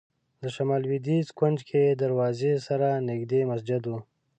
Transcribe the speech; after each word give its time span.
د 0.41 0.43
شمال 0.55 0.81
لوېدیځ 0.85 1.27
کونج 1.39 1.59
کې 1.69 1.83
دروازې 2.01 2.53
سره 2.67 2.87
نږدې 3.09 3.41
مسجد 3.51 3.81
و. 3.87 3.91